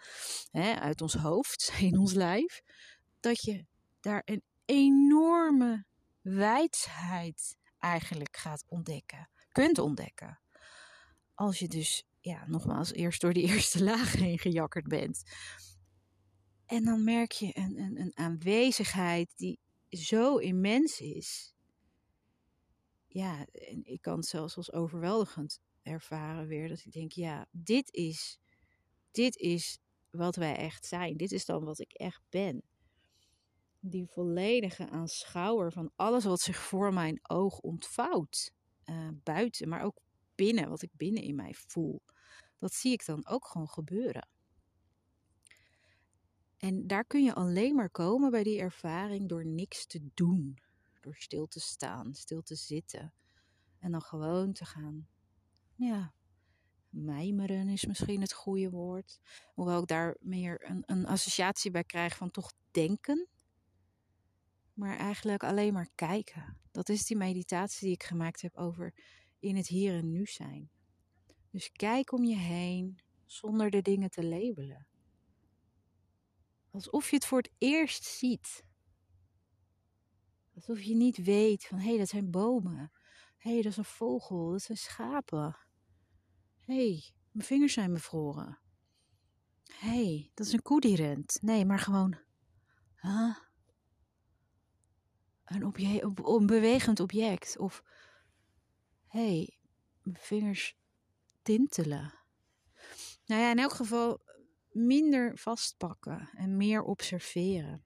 hè, 0.51 0.79
uit 0.79 1.01
ons 1.01 1.13
hoofd, 1.13 1.73
in 1.79 1.97
ons 1.97 2.13
lijf, 2.13 2.61
dat 3.19 3.41
je 3.41 3.65
daar 3.99 4.21
een 4.25 4.43
enorme 4.65 5.85
wijsheid 6.21 7.57
eigenlijk 7.79 8.37
gaat 8.37 8.65
ontdekken, 8.67 9.29
kunt 9.51 9.77
ontdekken. 9.77 10.39
Als 11.33 11.59
je 11.59 11.67
dus, 11.67 12.05
ja, 12.19 12.43
nogmaals, 12.47 12.93
eerst 12.93 13.21
door 13.21 13.33
die 13.33 13.47
eerste 13.53 13.83
laag 13.83 14.11
heen 14.11 14.39
gejakkerd 14.39 14.87
bent. 14.87 15.23
En 16.69 16.83
dan 16.83 17.03
merk 17.03 17.31
je 17.31 17.57
een, 17.57 17.79
een, 17.79 17.99
een 17.99 18.17
aanwezigheid 18.17 19.33
die 19.35 19.59
zo 19.89 20.37
immens 20.37 20.99
is. 20.99 21.53
Ja, 23.07 23.45
en 23.45 23.85
ik 23.85 24.01
kan 24.01 24.15
het 24.15 24.25
zelfs 24.25 24.57
als 24.57 24.71
overweldigend 24.71 25.59
ervaren 25.81 26.47
weer. 26.47 26.67
Dat 26.67 26.85
ik 26.85 26.91
denk, 26.91 27.11
ja, 27.11 27.47
dit 27.51 27.93
is, 27.93 28.39
dit 29.11 29.35
is 29.35 29.79
wat 30.09 30.35
wij 30.35 30.55
echt 30.55 30.85
zijn. 30.85 31.17
Dit 31.17 31.31
is 31.31 31.45
dan 31.45 31.63
wat 31.63 31.79
ik 31.79 31.93
echt 31.93 32.21
ben. 32.29 32.61
Die 33.79 34.07
volledige 34.07 34.89
aanschouwer 34.89 35.71
van 35.71 35.91
alles 35.95 36.23
wat 36.23 36.39
zich 36.39 36.57
voor 36.57 36.93
mijn 36.93 37.19
oog 37.21 37.59
ontvouwt. 37.59 38.51
Uh, 38.85 39.09
buiten, 39.23 39.69
maar 39.69 39.83
ook 39.83 39.97
binnen, 40.35 40.69
wat 40.69 40.81
ik 40.81 40.91
binnen 40.93 41.23
in 41.23 41.35
mij 41.35 41.53
voel. 41.53 42.01
Dat 42.59 42.73
zie 42.73 42.91
ik 42.91 43.05
dan 43.05 43.27
ook 43.27 43.47
gewoon 43.47 43.69
gebeuren. 43.69 44.27
En 46.59 46.87
daar 46.87 47.05
kun 47.05 47.23
je 47.23 47.33
alleen 47.33 47.75
maar 47.75 47.89
komen 47.89 48.31
bij 48.31 48.43
die 48.43 48.59
ervaring 48.59 49.29
door 49.29 49.45
niks 49.45 49.85
te 49.85 50.09
doen. 50.13 50.57
Door 50.99 51.15
stil 51.15 51.47
te 51.47 51.59
staan, 51.59 52.13
stil 52.13 52.41
te 52.41 52.55
zitten. 52.55 53.13
En 53.79 53.91
dan 53.91 54.01
gewoon 54.01 54.53
te 54.53 54.65
gaan, 54.65 55.07
ja, 55.75 56.13
mijmeren 56.89 57.69
is 57.69 57.85
misschien 57.85 58.21
het 58.21 58.33
goede 58.33 58.69
woord. 58.69 59.19
Hoewel 59.53 59.81
ik 59.81 59.87
daar 59.87 60.17
meer 60.19 60.69
een, 60.69 60.83
een 60.85 61.05
associatie 61.05 61.71
bij 61.71 61.83
krijg 61.83 62.17
van 62.17 62.31
toch 62.31 62.53
denken. 62.71 63.27
maar 64.73 64.97
eigenlijk 64.97 65.43
alleen 65.43 65.73
maar 65.73 65.89
kijken. 65.95 66.57
Dat 66.71 66.89
is 66.89 67.05
die 67.05 67.17
meditatie 67.17 67.85
die 67.85 67.95
ik 67.95 68.03
gemaakt 68.03 68.41
heb 68.41 68.55
over 68.57 68.93
in 69.39 69.55
het 69.55 69.67
hier 69.67 69.93
en 69.93 70.11
nu 70.11 70.25
zijn. 70.25 70.69
Dus 71.51 71.71
kijk 71.71 72.11
om 72.11 72.23
je 72.23 72.35
heen 72.35 72.99
zonder 73.25 73.69
de 73.69 73.81
dingen 73.81 74.09
te 74.09 74.25
labelen. 74.25 74.88
Alsof 76.71 77.09
je 77.09 77.15
het 77.15 77.25
voor 77.25 77.37
het 77.37 77.51
eerst 77.57 78.03
ziet. 78.03 78.63
Alsof 80.55 80.81
je 80.81 80.95
niet 80.95 81.17
weet 81.17 81.65
van 81.65 81.77
hé, 81.77 81.89
hey, 81.89 81.97
dat 81.97 82.07
zijn 82.07 82.31
bomen. 82.31 82.91
Hé, 83.37 83.51
hey, 83.51 83.61
dat 83.61 83.71
is 83.71 83.77
een 83.77 83.85
vogel. 83.85 84.51
Dat 84.51 84.61
zijn 84.61 84.77
schapen. 84.77 85.57
Hé, 86.59 86.75
hey, 86.75 87.13
mijn 87.31 87.47
vingers 87.47 87.73
zijn 87.73 87.93
bevroren. 87.93 88.59
Hé, 89.63 90.05
hey, 90.05 90.31
dat 90.33 90.45
is 90.47 90.53
een 90.53 90.61
koe 90.61 90.79
die 90.79 90.95
rent. 90.95 91.37
Nee, 91.41 91.65
maar 91.65 91.79
gewoon. 91.79 92.17
Een, 95.45 95.71
een 96.23 96.45
bewegend 96.45 96.99
object. 96.99 97.57
Of. 97.57 97.83
Hé, 99.07 99.35
hey, 99.35 99.59
mijn 100.01 100.17
vingers 100.19 100.77
tintelen. 101.41 102.13
Nou 103.25 103.41
ja, 103.41 103.51
in 103.51 103.59
elk 103.59 103.73
geval 103.73 104.21
minder 104.71 105.37
vastpakken 105.37 106.29
en 106.33 106.57
meer 106.57 106.83
observeren. 106.83 107.83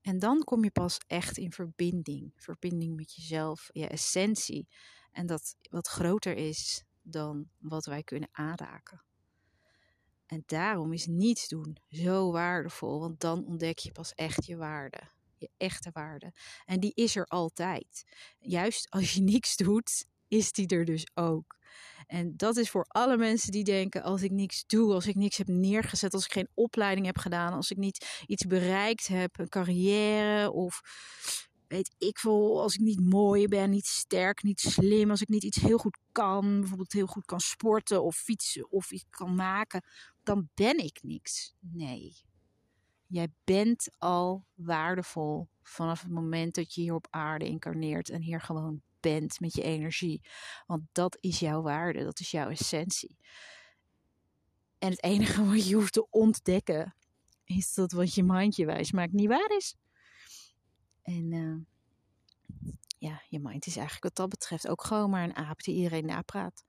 En 0.00 0.18
dan 0.18 0.44
kom 0.44 0.64
je 0.64 0.70
pas 0.70 0.98
echt 1.06 1.38
in 1.38 1.52
verbinding. 1.52 2.32
Verbinding 2.36 2.96
met 2.96 3.14
jezelf, 3.14 3.68
je 3.72 3.88
essentie. 3.88 4.68
En 5.12 5.26
dat 5.26 5.56
wat 5.70 5.88
groter 5.88 6.36
is 6.36 6.84
dan 7.02 7.48
wat 7.58 7.86
wij 7.86 8.02
kunnen 8.02 8.28
aanraken. 8.32 9.02
En 10.26 10.42
daarom 10.46 10.92
is 10.92 11.06
niets 11.06 11.48
doen 11.48 11.76
zo 11.88 12.32
waardevol, 12.32 13.00
want 13.00 13.20
dan 13.20 13.46
ontdek 13.46 13.78
je 13.78 13.92
pas 13.92 14.14
echt 14.14 14.46
je 14.46 14.56
waarde. 14.56 15.00
Je 15.36 15.50
echte 15.56 15.90
waarde. 15.92 16.32
En 16.64 16.80
die 16.80 16.92
is 16.94 17.16
er 17.16 17.26
altijd. 17.26 18.04
Juist 18.38 18.90
als 18.90 19.12
je 19.12 19.20
niks 19.32 19.56
doet, 19.56 20.06
is 20.32 20.52
die 20.52 20.66
er 20.66 20.84
dus 20.84 21.06
ook. 21.14 21.56
En 22.06 22.36
dat 22.36 22.56
is 22.56 22.70
voor 22.70 22.84
alle 22.88 23.16
mensen 23.16 23.52
die 23.52 23.64
denken: 23.64 24.02
als 24.02 24.22
ik 24.22 24.30
niks 24.30 24.66
doe, 24.66 24.92
als 24.92 25.06
ik 25.06 25.14
niks 25.14 25.36
heb 25.36 25.48
neergezet, 25.48 26.14
als 26.14 26.24
ik 26.24 26.32
geen 26.32 26.48
opleiding 26.54 27.06
heb 27.06 27.18
gedaan, 27.18 27.52
als 27.52 27.70
ik 27.70 27.76
niet 27.76 28.22
iets 28.26 28.46
bereikt 28.46 29.06
heb, 29.06 29.38
een 29.38 29.48
carrière 29.48 30.50
of 30.50 30.80
weet 31.68 31.94
ik 31.98 32.18
veel, 32.18 32.62
als 32.62 32.74
ik 32.74 32.80
niet 32.80 33.00
mooi 33.00 33.48
ben, 33.48 33.70
niet 33.70 33.86
sterk, 33.86 34.42
niet 34.42 34.60
slim, 34.60 35.10
als 35.10 35.20
ik 35.20 35.28
niet 35.28 35.42
iets 35.42 35.60
heel 35.60 35.78
goed 35.78 35.98
kan, 36.12 36.58
bijvoorbeeld 36.60 36.92
heel 36.92 37.06
goed 37.06 37.24
kan 37.24 37.40
sporten 37.40 38.02
of 38.02 38.16
fietsen 38.16 38.70
of 38.70 38.90
iets 38.90 39.04
kan 39.10 39.34
maken, 39.34 39.84
dan 40.22 40.48
ben 40.54 40.78
ik 40.78 40.98
niks. 41.02 41.54
Nee. 41.60 42.14
Jij 43.06 43.28
bent 43.44 43.90
al 43.98 44.44
waardevol 44.54 45.48
vanaf 45.62 46.02
het 46.02 46.10
moment 46.10 46.54
dat 46.54 46.74
je 46.74 46.80
hier 46.80 46.94
op 46.94 47.06
aarde 47.10 47.44
incarneert 47.44 48.10
en 48.10 48.22
hier 48.22 48.40
gewoon 48.40 48.82
bent 49.02 49.40
met 49.40 49.54
je 49.54 49.62
energie. 49.62 50.22
Want 50.66 50.82
dat 50.92 51.16
is 51.20 51.38
jouw 51.38 51.62
waarde, 51.62 52.04
dat 52.04 52.20
is 52.20 52.30
jouw 52.30 52.48
essentie. 52.48 53.16
En 54.78 54.90
het 54.90 55.02
enige 55.02 55.44
wat 55.50 55.68
je 55.68 55.74
hoeft 55.74 55.92
te 55.92 56.06
ontdekken, 56.10 56.94
is 57.44 57.74
dat 57.74 57.92
wat 57.92 58.14
je 58.14 58.24
mandje 58.24 58.66
wijs 58.66 58.92
maakt 58.92 59.12
niet 59.12 59.28
waar 59.28 59.56
is. 59.56 59.76
En 61.02 61.32
uh, 61.32 61.56
ja, 62.98 63.22
je 63.28 63.38
mind 63.40 63.66
is 63.66 63.76
eigenlijk 63.76 64.04
wat 64.04 64.16
dat 64.16 64.28
betreft 64.28 64.68
ook 64.68 64.84
gewoon 64.84 65.10
maar 65.10 65.24
een 65.24 65.36
aap 65.36 65.62
die 65.62 65.74
iedereen 65.74 66.06
napraat. 66.06 66.64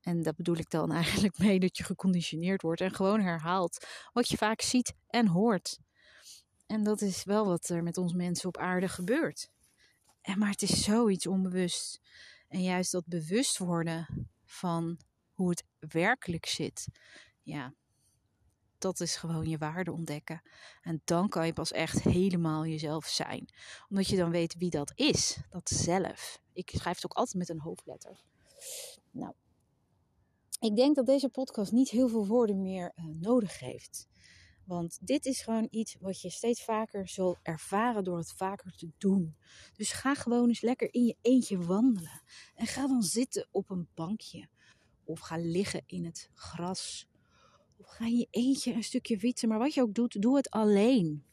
En 0.00 0.22
dat 0.22 0.36
bedoel 0.36 0.56
ik 0.56 0.70
dan 0.70 0.92
eigenlijk 1.02 1.38
mee 1.38 1.60
dat 1.60 1.76
je 1.76 1.84
geconditioneerd 1.84 2.62
wordt 2.62 2.80
en 2.80 2.94
gewoon 2.94 3.20
herhaalt 3.20 3.86
wat 4.12 4.28
je 4.28 4.36
vaak 4.36 4.60
ziet 4.60 4.94
en 5.06 5.26
hoort. 5.26 5.78
En 6.66 6.82
dat 6.82 7.00
is 7.00 7.24
wel 7.24 7.46
wat 7.46 7.68
er 7.68 7.82
met 7.82 7.96
ons 7.96 8.12
mensen 8.12 8.48
op 8.48 8.56
aarde 8.56 8.88
gebeurt. 8.88 9.50
En 10.22 10.38
maar 10.38 10.50
het 10.50 10.62
is 10.62 10.82
zoiets 10.84 11.26
onbewust. 11.26 12.00
En 12.48 12.62
juist 12.62 12.92
dat 12.92 13.06
bewust 13.06 13.58
worden 13.58 14.28
van 14.44 14.98
hoe 15.32 15.50
het 15.50 15.64
werkelijk 15.78 16.46
zit. 16.46 16.86
Ja, 17.42 17.74
dat 18.78 19.00
is 19.00 19.16
gewoon 19.16 19.48
je 19.48 19.58
waarde 19.58 19.92
ontdekken. 19.92 20.42
En 20.82 21.00
dan 21.04 21.28
kan 21.28 21.46
je 21.46 21.52
pas 21.52 21.72
echt 21.72 22.02
helemaal 22.02 22.66
jezelf 22.66 23.06
zijn. 23.06 23.48
Omdat 23.88 24.08
je 24.08 24.16
dan 24.16 24.30
weet 24.30 24.54
wie 24.58 24.70
dat 24.70 24.92
is. 24.94 25.38
Dat 25.48 25.68
zelf. 25.68 26.40
Ik 26.52 26.70
schrijf 26.74 26.94
het 26.94 27.04
ook 27.04 27.16
altijd 27.16 27.36
met 27.36 27.48
een 27.48 27.60
hoofdletter. 27.60 28.24
Nou, 29.10 29.34
ik 30.60 30.76
denk 30.76 30.96
dat 30.96 31.06
deze 31.06 31.28
podcast 31.28 31.72
niet 31.72 31.90
heel 31.90 32.08
veel 32.08 32.26
woorden 32.26 32.62
meer 32.62 32.92
uh, 32.94 33.04
nodig 33.04 33.58
heeft. 33.58 34.08
Want 34.70 34.98
dit 35.06 35.26
is 35.26 35.42
gewoon 35.42 35.66
iets 35.70 35.96
wat 36.00 36.20
je 36.20 36.30
steeds 36.30 36.64
vaker 36.64 37.08
zult 37.08 37.38
ervaren 37.42 38.04
door 38.04 38.16
het 38.16 38.32
vaker 38.32 38.72
te 38.72 38.90
doen. 38.98 39.36
Dus 39.76 39.92
ga 39.92 40.14
gewoon 40.14 40.48
eens 40.48 40.60
lekker 40.60 40.94
in 40.94 41.04
je 41.04 41.16
eentje 41.20 41.58
wandelen. 41.58 42.22
En 42.54 42.66
ga 42.66 42.86
dan 42.86 43.02
zitten 43.02 43.48
op 43.50 43.70
een 43.70 43.88
bankje. 43.94 44.48
Of 45.04 45.20
ga 45.20 45.36
liggen 45.36 45.82
in 45.86 46.04
het 46.04 46.30
gras. 46.34 47.08
Of 47.76 47.86
ga 47.86 48.04
in 48.04 48.16
je 48.16 48.26
eentje 48.30 48.72
een 48.72 48.82
stukje 48.82 49.18
fietsen. 49.18 49.48
Maar 49.48 49.58
wat 49.58 49.74
je 49.74 49.82
ook 49.82 49.94
doet, 49.94 50.22
doe 50.22 50.36
het 50.36 50.50
alleen. 50.50 51.24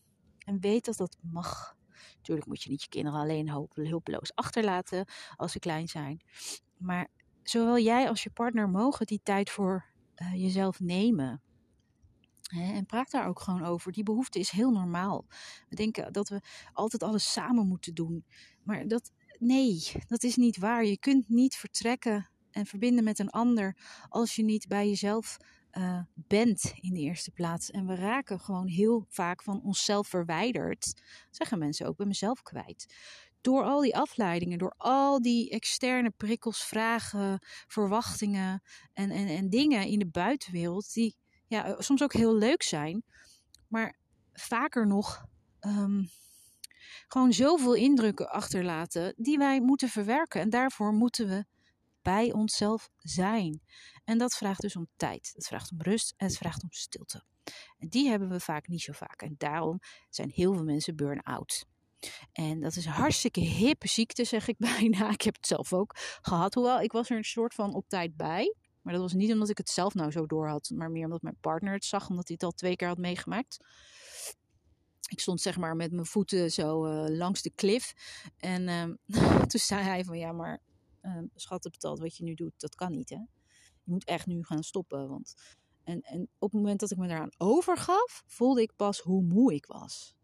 En 0.46 0.60
weet 0.60 0.86
dat 0.86 0.98
dat 0.98 1.18
mag. 1.22 1.78
Natuurlijk 2.16 2.48
moet 2.48 2.64
je 2.64 2.70
niet 2.70 2.82
je 2.82 2.90
kinderen 2.90 3.20
alleen 3.20 3.70
hulpeloos 3.74 4.36
achterlaten 4.36 5.06
als 5.36 5.52
ze 5.52 5.60
klein 5.60 5.88
zijn. 5.88 6.22
Maar 6.78 7.08
zowel 7.44 7.80
jij 7.80 8.10
als 8.10 8.24
je 8.24 8.30
partner 8.30 8.70
mogen 8.70 9.06
die 9.06 9.22
tijd 9.24 9.50
voor 9.50 9.86
uh, 10.16 10.34
jezelf 10.34 10.80
nemen. 10.80 11.42
En 12.48 12.86
praat 12.86 13.12
daar 13.12 13.28
ook 13.28 13.40
gewoon 13.40 13.64
over. 13.64 13.92
Die 13.92 14.04
behoefte 14.04 14.40
is 14.40 14.50
heel 14.50 14.72
normaal. 14.72 15.26
We 15.70 15.76
denken 15.76 16.14
dat 16.14 16.30
we 16.30 16.42
altijd 16.74 17.04
alles 17.04 17.32
samen 17.32 17.68
moeten 17.68 17.94
doen. 17.94 18.26
Maar 18.64 18.88
dat, 18.88 19.12
nee, 19.40 19.92
dat 20.08 20.24
is 20.24 20.36
niet 20.36 20.58
waar. 20.58 20.86
Je 20.86 21.00
kunt 21.00 21.30
niet 21.30 21.56
vertrekken 21.56 22.30
en 22.52 22.66
verbinden 22.66 23.04
met 23.04 23.20
een 23.20 23.30
ander 23.30 23.78
als 24.10 24.36
je 24.36 24.44
niet 24.44 24.68
bij 24.68 24.88
jezelf 24.88 25.38
uh, 25.72 26.02
bent 26.14 26.74
in 26.80 26.94
de 26.94 27.00
eerste 27.00 27.32
plaats. 27.32 27.72
En 27.72 27.88
we 27.88 27.96
raken 27.96 28.40
gewoon 28.40 28.68
heel 28.68 29.06
vaak 29.10 29.44
van 29.44 29.62
onszelf 29.64 30.08
verwijderd. 30.08 31.02
Zeggen 31.32 31.60
mensen 31.60 31.88
ook 31.88 31.98
bij 31.98 32.06
mezelf 32.06 32.42
kwijt. 32.42 32.96
Door 33.42 33.64
al 33.64 33.82
die 33.82 33.96
afleidingen, 33.96 34.58
door 34.58 34.74
al 34.78 35.22
die 35.22 35.50
externe 35.50 36.10
prikkels, 36.10 36.64
vragen, 36.64 37.40
verwachtingen 37.68 38.62
en, 38.94 39.12
en, 39.12 39.28
en 39.28 39.50
dingen 39.50 39.88
in 39.88 40.00
de 40.00 40.08
buitenwereld 40.08 40.94
die 40.94 41.16
ja, 41.48 41.66
eh, 41.66 41.76
soms 41.78 42.04
ook 42.04 42.14
heel 42.14 42.36
leuk 42.36 42.64
zijn, 42.64 43.04
maar 43.68 43.98
vaker 44.34 44.88
nog 44.88 45.26
um, 45.62 46.10
gewoon 47.08 47.34
zoveel 47.34 47.74
indrukken 47.74 48.30
achterlaten 48.30 49.14
die 49.18 49.38
wij 49.38 49.62
moeten 49.62 49.90
verwerken. 49.90 50.42
En 50.42 50.50
daarvoor 50.50 50.94
moeten 50.94 51.28
we 51.28 51.46
bij 52.02 52.34
onszelf 52.34 52.90
zijn. 52.98 53.62
En 54.04 54.18
dat 54.18 54.36
vraagt 54.36 54.62
dus 54.62 54.76
om 54.76 54.88
tijd. 54.96 55.32
Het 55.36 55.48
vraagt 55.48 55.72
om 55.72 55.82
rust 55.82 56.14
en 56.18 56.28
het 56.28 56.38
vraagt 56.38 56.64
om 56.64 56.72
stilte. 56.72 57.24
En 57.78 57.90
die 57.90 58.10
hebben 58.10 58.30
we 58.30 58.40
vaak 58.40 58.68
niet 58.68 58.82
zo 58.82 58.94
vaak. 58.94 59.22
En 59.22 59.36
daarom 59.38 59.80
zijn 60.10 60.30
heel 60.30 60.54
veel 60.54 60.64
mensen 60.64 60.96
burn-out. 60.96 61.66
En 62.32 62.62
dat 62.62 62.76
is 62.76 62.86
een 62.86 62.92
hartstikke 62.92 63.40
hippe 63.40 63.88
ziekte, 63.88 64.24
zeg 64.24 64.48
ik 64.48 64.58
bijna. 64.74 65.10
Ik 65.10 65.22
heb 65.22 65.36
het 65.36 65.48
zelf 65.48 65.74
ook 65.74 65.96
gehad. 66.22 66.54
Hoewel, 66.54 66.82
ik 66.82 66.92
was 66.92 67.10
er 67.10 67.18
een 67.18 67.24
soort 67.24 67.54
van 67.54 67.74
op 67.74 67.88
tijd 67.88 68.16
bij. 68.16 68.56
Maar 68.88 68.96
dat 68.96 69.06
was 69.06 69.14
niet 69.14 69.32
omdat 69.32 69.50
ik 69.50 69.58
het 69.58 69.70
zelf 69.70 69.94
nou 69.94 70.12
zo 70.12 70.26
door 70.26 70.48
had, 70.48 70.72
maar 70.76 70.92
meer 70.92 71.04
omdat 71.04 71.22
mijn 71.22 71.38
partner 71.42 71.74
het 71.74 71.86
zag, 71.86 72.10
omdat 72.10 72.28
hij 72.28 72.36
het 72.40 72.44
al 72.44 72.52
twee 72.52 72.76
keer 72.76 72.88
had 72.88 72.98
meegemaakt. 72.98 73.58
Ik 75.10 75.20
stond 75.20 75.42
zeg 75.42 75.58
maar 75.58 75.76
met 75.76 75.92
mijn 75.92 76.06
voeten 76.06 76.52
zo 76.52 76.86
uh, 76.86 77.18
langs 77.18 77.42
de 77.42 77.52
klif. 77.56 77.94
En 78.38 78.68
uh, 78.68 78.84
toen 79.50 79.60
zei 79.60 79.84
hij 79.84 80.04
van 80.04 80.18
ja, 80.18 80.32
maar 80.32 80.62
uh, 81.02 81.22
schat, 81.36 81.62
betaald 81.62 82.00
wat 82.00 82.18
je 82.18 82.24
nu 82.24 82.34
doet, 82.34 82.54
dat 82.58 82.76
kan 82.76 82.92
niet 82.92 83.10
hè. 83.10 83.16
Je 83.84 83.92
moet 83.92 84.06
echt 84.06 84.26
nu 84.26 84.44
gaan 84.44 84.64
stoppen. 84.64 85.08
Want... 85.08 85.34
En, 85.84 86.02
en 86.02 86.22
op 86.22 86.52
het 86.52 86.62
moment 86.62 86.80
dat 86.80 86.92
ik 86.92 86.98
me 86.98 87.08
daaraan 87.08 87.34
overgaf, 87.38 88.24
voelde 88.26 88.62
ik 88.62 88.76
pas 88.76 89.00
hoe 89.00 89.24
moe 89.24 89.54
ik 89.54 89.66
was. 89.66 90.16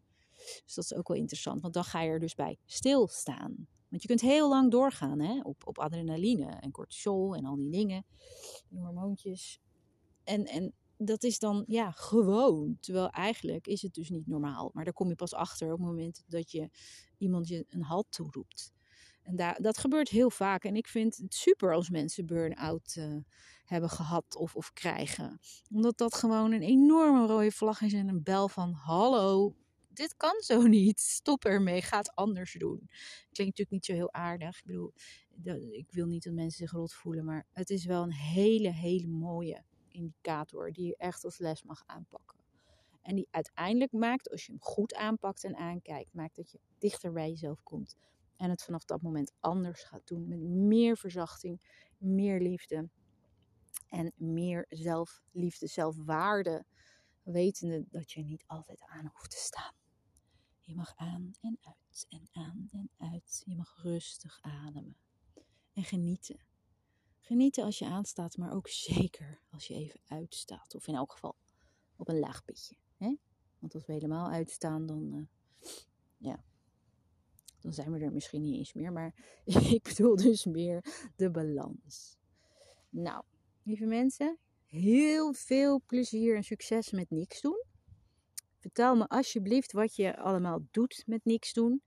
Dus 0.65 0.73
dat 0.73 0.83
is 0.83 0.93
ook 0.93 1.07
wel 1.07 1.17
interessant, 1.17 1.61
want 1.61 1.73
dan 1.73 1.83
ga 1.83 2.01
je 2.01 2.09
er 2.09 2.19
dus 2.19 2.35
bij 2.35 2.57
stilstaan. 2.65 3.67
Want 3.93 4.05
je 4.05 4.11
kunt 4.11 4.31
heel 4.31 4.49
lang 4.49 4.71
doorgaan 4.71 5.19
hè? 5.19 5.41
Op, 5.41 5.67
op 5.67 5.79
adrenaline 5.79 6.45
en 6.45 6.71
cortisol 6.71 7.35
en 7.35 7.45
al 7.45 7.55
die 7.55 7.69
dingen, 7.69 8.05
die 8.69 8.79
hormoontjes. 8.79 9.59
En, 10.23 10.45
en 10.45 10.73
dat 10.97 11.23
is 11.23 11.39
dan 11.39 11.63
ja, 11.67 11.91
gewoon. 11.91 12.77
Terwijl 12.79 13.09
eigenlijk 13.09 13.67
is 13.67 13.81
het 13.81 13.93
dus 13.93 14.09
niet 14.09 14.27
normaal. 14.27 14.69
Maar 14.73 14.83
daar 14.83 14.93
kom 14.93 15.09
je 15.09 15.15
pas 15.15 15.33
achter 15.33 15.71
op 15.71 15.77
het 15.77 15.87
moment 15.87 16.23
dat 16.27 16.51
je 16.51 16.69
iemand 17.17 17.47
je 17.47 17.65
een 17.69 17.83
halt 17.83 18.05
toeroept. 18.09 18.73
En 19.21 19.35
daar, 19.35 19.61
dat 19.61 19.77
gebeurt 19.77 20.09
heel 20.09 20.29
vaak. 20.29 20.63
En 20.63 20.75
ik 20.75 20.87
vind 20.87 21.17
het 21.17 21.33
super 21.33 21.73
als 21.73 21.89
mensen 21.89 22.25
burn-out 22.25 22.95
uh, 22.99 23.17
hebben 23.65 23.89
gehad 23.89 24.35
of, 24.35 24.55
of 24.55 24.73
krijgen. 24.73 25.39
Omdat 25.71 25.97
dat 25.97 26.15
gewoon 26.15 26.51
een 26.51 26.61
enorme 26.61 27.25
rode 27.25 27.51
vlag 27.51 27.81
is 27.81 27.93
en 27.93 28.07
een 28.07 28.23
bel 28.23 28.49
van 28.49 28.71
hallo, 28.71 29.55
dit 29.93 30.15
kan 30.17 30.41
zo 30.41 30.61
niet. 30.77 30.99
Stop 30.99 31.45
ermee, 31.45 31.81
ga 31.81 31.97
het 31.97 32.15
anders 32.15 32.53
doen. 32.53 32.89
Klinkt 33.31 33.57
natuurlijk 33.57 33.69
niet 33.69 33.85
zo 33.85 33.93
heel 33.93 34.13
aardig. 34.13 34.57
Ik 34.57 34.65
bedoel, 34.65 34.93
ik 35.71 35.91
wil 35.91 36.05
niet 36.05 36.23
dat 36.23 36.33
mensen 36.33 36.67
zich 36.67 36.71
rot 36.71 36.93
voelen, 36.93 37.25
maar 37.25 37.45
het 37.51 37.69
is 37.69 37.85
wel 37.85 38.03
een 38.03 38.13
hele, 38.13 38.71
hele 38.71 39.07
mooie 39.07 39.63
indicator 39.87 40.71
die 40.71 40.85
je 40.85 40.97
echt 40.97 41.23
als 41.23 41.37
les 41.37 41.63
mag 41.63 41.83
aanpakken. 41.85 42.39
En 43.01 43.15
die 43.15 43.27
uiteindelijk 43.31 43.91
maakt, 43.91 44.29
als 44.29 44.45
je 44.45 44.51
hem 44.51 44.61
goed 44.61 44.93
aanpakt 44.93 45.43
en 45.43 45.55
aankijkt, 45.55 46.13
maakt 46.13 46.35
dat 46.35 46.51
je 46.51 46.59
dichter 46.77 47.11
bij 47.11 47.29
jezelf 47.29 47.63
komt. 47.63 47.97
En 48.37 48.49
het 48.49 48.63
vanaf 48.63 48.85
dat 48.85 49.01
moment 49.01 49.33
anders 49.39 49.83
gaat 49.83 50.07
doen. 50.07 50.27
Met 50.27 50.39
meer 50.39 50.97
verzachting, 50.97 51.61
meer 51.97 52.39
liefde. 52.39 52.89
En 53.89 54.13
meer 54.15 54.65
zelfliefde, 54.69 55.67
zelfwaarde. 55.67 56.65
Wetende 57.23 57.85
dat 57.89 58.11
je 58.11 58.23
niet 58.23 58.43
altijd 58.47 58.81
aan 58.81 59.11
hoeft 59.13 59.31
te 59.31 59.37
staan. 59.37 59.73
Je 60.65 60.75
mag 60.75 60.93
aan 60.95 61.31
en 61.41 61.57
uit 61.61 62.05
en 62.09 62.27
aan 62.31 62.67
en 62.71 62.89
uit. 62.97 63.43
Je 63.45 63.55
mag 63.55 63.81
rustig 63.81 64.39
ademen. 64.41 64.97
En 65.73 65.83
genieten. 65.83 66.39
Genieten 67.19 67.63
als 67.63 67.79
je 67.79 67.85
aanstaat, 67.85 68.37
maar 68.37 68.53
ook 68.53 68.67
zeker 68.67 69.41
als 69.49 69.67
je 69.67 69.73
even 69.73 69.99
uitstaat. 70.05 70.75
Of 70.75 70.87
in 70.87 70.95
elk 70.95 71.11
geval 71.11 71.35
op 71.95 72.07
een 72.07 72.19
laag 72.19 72.43
pitje. 72.45 72.75
Hè? 72.97 73.15
Want 73.59 73.73
als 73.73 73.85
we 73.85 73.93
helemaal 73.93 74.29
uitstaan, 74.29 74.85
dan, 74.85 75.13
uh, 75.13 75.25
ja, 76.17 76.43
dan 77.59 77.73
zijn 77.73 77.91
we 77.91 77.99
er 77.99 78.11
misschien 78.11 78.41
niet 78.41 78.55
eens 78.55 78.73
meer. 78.73 78.91
Maar 78.91 79.15
ik 79.75 79.83
bedoel 79.83 80.15
dus 80.15 80.45
meer 80.45 80.85
de 81.15 81.31
balans. 81.31 82.17
Nou, 82.89 83.23
lieve 83.63 83.85
mensen, 83.85 84.37
heel 84.65 85.33
veel 85.33 85.81
plezier 85.85 86.35
en 86.35 86.43
succes 86.43 86.91
met 86.91 87.09
niks 87.09 87.41
doen. 87.41 87.63
Vertel 88.63 88.95
me 88.95 89.07
alsjeblieft 89.07 89.71
wat 89.71 89.95
je 89.95 90.17
allemaal 90.17 90.59
doet 90.71 91.03
met 91.05 91.25
niks 91.25 91.53
doen. 91.53 91.83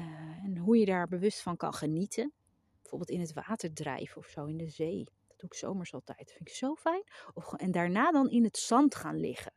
Uh, 0.00 0.06
en 0.44 0.56
hoe 0.56 0.78
je 0.78 0.84
daar 0.84 1.08
bewust 1.08 1.42
van 1.42 1.56
kan 1.56 1.74
genieten. 1.74 2.32
Bijvoorbeeld 2.80 3.10
in 3.10 3.20
het 3.20 3.32
water 3.32 3.72
drijven 3.72 4.16
of 4.16 4.26
zo 4.26 4.44
in 4.44 4.56
de 4.56 4.68
zee. 4.68 5.04
Dat 5.04 5.38
doe 5.38 5.48
ik 5.48 5.54
zomers 5.54 5.94
altijd. 5.94 6.18
Dat 6.18 6.30
vind 6.30 6.48
ik 6.48 6.54
zo 6.54 6.74
fijn. 6.74 7.02
Of, 7.34 7.52
en 7.52 7.70
daarna 7.70 8.10
dan 8.10 8.30
in 8.30 8.44
het 8.44 8.56
zand 8.56 8.94
gaan 8.94 9.20
liggen. 9.20 9.52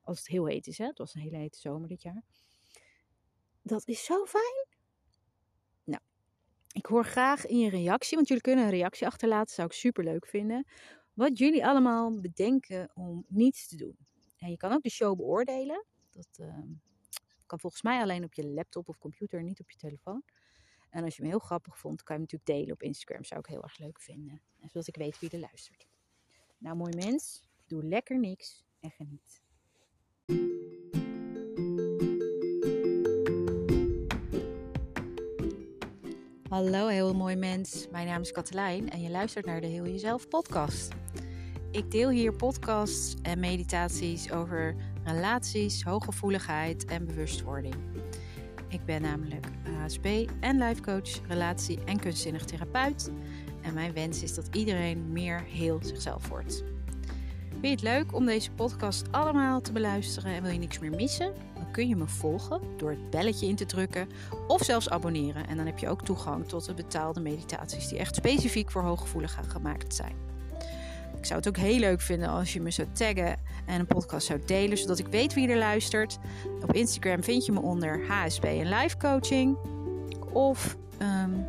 Als 0.00 0.18
het 0.18 0.26
heel 0.26 0.46
heet 0.46 0.66
is, 0.66 0.78
hè. 0.78 0.86
Het 0.86 0.98
was 0.98 1.14
een 1.14 1.20
hele 1.20 1.36
hete 1.36 1.58
zomer 1.58 1.88
dit 1.88 2.02
jaar. 2.02 2.22
Dat 3.62 3.88
is 3.88 4.04
zo 4.04 4.24
fijn. 4.24 4.66
Nou, 5.84 6.02
ik 6.72 6.86
hoor 6.86 7.04
graag 7.04 7.46
in 7.46 7.58
je 7.58 7.70
reactie, 7.70 8.16
want 8.16 8.28
jullie 8.28 8.42
kunnen 8.42 8.64
een 8.64 8.70
reactie 8.70 9.06
achterlaten. 9.06 9.54
Zou 9.54 9.66
ik 9.68 9.74
super 9.74 10.04
leuk 10.04 10.26
vinden. 10.26 10.66
Wat 11.12 11.38
jullie 11.38 11.66
allemaal 11.66 12.20
bedenken 12.20 12.90
om 12.94 13.24
niets 13.28 13.68
te 13.68 13.76
doen. 13.76 13.96
En 14.40 14.50
je 14.50 14.56
kan 14.56 14.72
ook 14.72 14.82
de 14.82 14.90
show 14.90 15.16
beoordelen. 15.16 15.84
Dat 16.10 16.38
uh, 16.40 16.58
kan 17.46 17.58
volgens 17.60 17.82
mij 17.82 18.00
alleen 18.00 18.24
op 18.24 18.34
je 18.34 18.46
laptop 18.46 18.88
of 18.88 18.98
computer, 18.98 19.42
niet 19.42 19.60
op 19.60 19.70
je 19.70 19.76
telefoon. 19.76 20.22
En 20.90 21.04
als 21.04 21.16
je 21.16 21.22
me 21.22 21.28
heel 21.28 21.38
grappig 21.38 21.78
vond, 21.78 22.02
kan 22.02 22.16
je 22.16 22.22
hem 22.22 22.30
natuurlijk 22.30 22.60
delen 22.60 22.74
op 22.74 22.82
Instagram. 22.82 23.24
Zou 23.24 23.40
ik 23.40 23.46
heel 23.46 23.62
erg 23.62 23.78
leuk 23.78 24.00
vinden. 24.00 24.42
En 24.60 24.68
zodat 24.68 24.86
ik 24.86 24.96
weet 24.96 25.18
wie 25.18 25.30
er 25.30 25.38
luistert. 25.38 25.86
Nou, 26.58 26.76
mooi 26.76 26.94
mens, 26.96 27.42
doe 27.66 27.84
lekker 27.84 28.18
niks 28.18 28.64
en 28.80 28.90
geniet. 28.90 29.42
Hallo, 36.48 36.86
heel 36.86 37.14
mooi 37.14 37.36
mens. 37.36 37.88
Mijn 37.88 38.06
naam 38.06 38.20
is 38.20 38.32
Katelijn 38.32 38.90
en 38.90 39.00
je 39.00 39.10
luistert 39.10 39.46
naar 39.46 39.60
de 39.60 39.66
Heel 39.66 39.86
Jezelf 39.86 40.28
podcast. 40.28 40.94
Ik 41.70 41.90
deel 41.90 42.08
hier 42.08 42.32
podcasts 42.32 43.16
en 43.22 43.40
meditaties 43.40 44.30
over 44.32 44.74
relaties, 45.04 45.82
hooggevoeligheid 45.82 46.84
en 46.84 47.06
bewustwording. 47.06 47.74
Ik 48.68 48.84
ben 48.84 49.02
namelijk 49.02 49.46
HSP 49.62 50.06
en 50.40 50.58
life 50.58 50.80
coach, 50.80 51.26
relatie- 51.28 51.78
en 51.84 52.00
kunstzinnig 52.00 52.44
therapeut. 52.44 53.10
En 53.62 53.74
mijn 53.74 53.92
wens 53.92 54.22
is 54.22 54.34
dat 54.34 54.48
iedereen 54.52 55.12
meer 55.12 55.42
heel 55.42 55.78
zichzelf 55.82 56.28
wordt. 56.28 56.64
Vind 57.48 57.62
je 57.62 57.68
het 57.68 57.82
leuk 57.82 58.14
om 58.14 58.26
deze 58.26 58.50
podcast 58.50 59.12
allemaal 59.12 59.60
te 59.60 59.72
beluisteren 59.72 60.32
en 60.32 60.42
wil 60.42 60.52
je 60.52 60.58
niks 60.58 60.78
meer 60.78 60.94
missen? 60.94 61.32
Dan 61.54 61.70
kun 61.72 61.88
je 61.88 61.96
me 61.96 62.08
volgen 62.08 62.60
door 62.76 62.90
het 62.90 63.10
belletje 63.10 63.46
in 63.46 63.56
te 63.56 63.66
drukken 63.66 64.08
of 64.46 64.62
zelfs 64.62 64.90
abonneren. 64.90 65.46
En 65.46 65.56
dan 65.56 65.66
heb 65.66 65.78
je 65.78 65.88
ook 65.88 66.04
toegang 66.04 66.48
tot 66.48 66.64
de 66.64 66.74
betaalde 66.74 67.20
meditaties 67.20 67.88
die 67.88 67.98
echt 67.98 68.14
specifiek 68.14 68.70
voor 68.70 68.82
hooggevoeligen 68.82 69.44
gemaakt 69.44 69.94
zijn. 69.94 70.39
Ik 71.18 71.26
zou 71.26 71.38
het 71.38 71.48
ook 71.48 71.56
heel 71.56 71.78
leuk 71.78 72.00
vinden 72.00 72.28
als 72.28 72.52
je 72.52 72.60
me 72.60 72.70
zou 72.70 72.88
taggen 72.92 73.36
en 73.66 73.80
een 73.80 73.86
podcast 73.86 74.26
zou 74.26 74.40
delen, 74.46 74.78
zodat 74.78 74.98
ik 74.98 75.06
weet 75.06 75.34
wie 75.34 75.48
er 75.48 75.58
luistert. 75.58 76.18
Op 76.62 76.72
Instagram 76.72 77.22
vind 77.22 77.46
je 77.46 77.52
me 77.52 77.60
onder 77.60 78.06
HSP 78.06 78.44
en 78.44 78.68
Life 78.68 78.96
Coaching. 78.96 79.56
Of 80.32 80.76
um, 81.02 81.46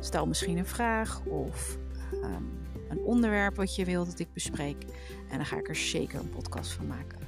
stel 0.00 0.26
misschien 0.26 0.58
een 0.58 0.66
vraag 0.66 1.20
of 1.24 1.78
um, 2.12 2.50
een 2.88 3.00
onderwerp 3.04 3.56
wat 3.56 3.76
je 3.76 3.84
wilt 3.84 4.06
dat 4.10 4.18
ik 4.18 4.32
bespreek. 4.32 4.84
En 5.30 5.36
dan 5.36 5.46
ga 5.46 5.58
ik 5.58 5.68
er 5.68 5.76
zeker 5.76 6.20
een 6.20 6.30
podcast 6.30 6.72
van 6.72 6.86
maken. 6.86 7.18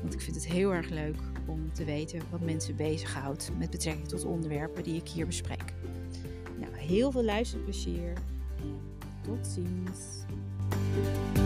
Want 0.00 0.14
ik 0.14 0.20
vind 0.20 0.36
het 0.36 0.46
heel 0.46 0.74
erg 0.74 0.88
leuk 0.88 1.16
om 1.46 1.72
te 1.72 1.84
weten 1.84 2.22
wat 2.30 2.40
mensen 2.40 2.76
bezighoudt 2.76 3.50
met 3.58 3.70
betrekking 3.70 4.08
tot 4.08 4.24
onderwerpen 4.24 4.82
die 4.82 4.96
ik 4.96 5.08
hier 5.08 5.26
bespreek. 5.26 5.74
Nou, 6.58 6.76
heel 6.76 7.10
veel 7.10 7.24
luisterplezier 7.24 8.12
en 8.56 8.80
tot 9.22 9.46
ziens. 9.46 10.21
Thank 10.72 11.36
you. 11.36 11.41